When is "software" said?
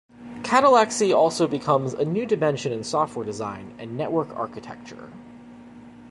2.83-3.23